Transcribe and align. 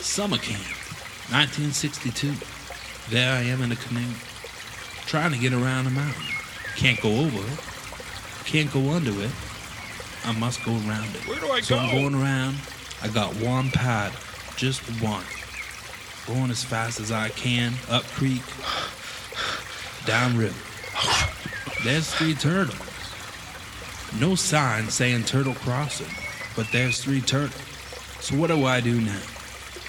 Summer 0.00 0.38
camp, 0.38 0.64
1962. 1.30 2.32
There 3.10 3.36
I 3.36 3.42
am 3.42 3.60
in 3.60 3.70
a 3.70 3.76
canoe, 3.76 4.00
trying 5.06 5.30
to 5.32 5.38
get 5.38 5.52
around 5.52 5.86
a 5.86 5.90
mountain. 5.90 6.24
Can't 6.76 6.98
go 7.02 7.10
over 7.10 7.36
it, 7.36 7.58
can't 8.46 8.72
go 8.72 8.90
under 8.90 9.10
it. 9.10 9.30
I 10.24 10.32
must 10.32 10.64
go 10.64 10.72
around 10.72 11.14
it. 11.14 11.28
Where 11.28 11.38
do 11.38 11.50
I 11.50 11.60
so 11.60 11.76
go? 11.76 11.82
I'm 11.82 11.90
going 11.90 12.14
around. 12.14 12.56
I 13.02 13.08
got 13.08 13.34
one 13.36 13.70
pad, 13.70 14.12
just 14.56 14.80
one. 15.02 15.24
Going 16.26 16.50
as 16.50 16.64
fast 16.64 16.98
as 16.98 17.12
I 17.12 17.28
can, 17.28 17.74
up 17.90 18.04
creek, 18.04 18.42
down 20.06 20.36
river. 20.36 20.58
There's 21.84 22.12
three 22.14 22.34
turtles. 22.34 22.78
No 24.18 24.34
sign 24.34 24.88
saying 24.88 25.24
turtle 25.24 25.54
crossing, 25.54 26.08
but 26.56 26.66
there's 26.72 27.02
three 27.04 27.20
turtles. 27.20 27.62
So 28.20 28.36
what 28.36 28.48
do 28.48 28.64
I 28.64 28.80
do 28.80 28.98
now? 28.98 29.20